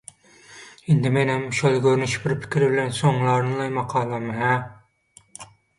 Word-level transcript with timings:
Indi 0.87 1.09
menem 1.15 1.43
şol 1.59 1.75
görnüş 1.87 2.15
bir 2.25 2.39
pikir 2.45 2.65
bilen 2.71 2.91
soňlarynlaý 3.03 3.69
makalamy, 3.81 4.35
hä? 4.43 4.53